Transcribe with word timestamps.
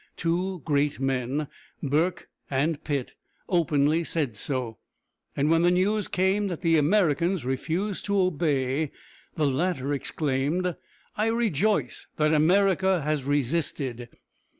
Two 0.17 0.63
great 0.65 0.99
men, 0.99 1.47
Burke 1.83 2.27
and 2.49 2.83
Pitt, 2.83 3.13
openly 3.47 4.03
said 4.03 4.35
so; 4.35 4.79
and 5.37 5.51
when 5.51 5.61
the 5.61 5.69
news 5.69 6.07
came 6.07 6.47
that 6.47 6.61
the 6.61 6.75
Americans 6.75 7.45
refused 7.45 8.05
to 8.05 8.19
obey, 8.19 8.89
the 9.35 9.45
latter 9.45 9.93
exclaimed: 9.93 10.75
"I 11.15 11.27
rejoice 11.27 12.07
that 12.17 12.33
America 12.33 13.03
has 13.03 13.25
resisted. 13.25 14.09